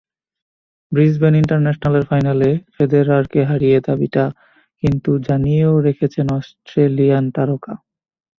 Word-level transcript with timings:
Brisbane 0.91 1.33
ইন্টারন্যাশনালের 1.41 2.07
ফাইনালে 2.09 2.49
ফেদেরারকে 2.75 3.39
হারিয়ে 3.49 3.77
দাবিটা 3.87 4.23
কিন্তু 4.83 5.11
জানিয়েও 5.27 5.73
রেখেছেন 5.87 6.27
অস্ট্রেলিয়ান 6.37 7.25
তারকা। 7.35 7.73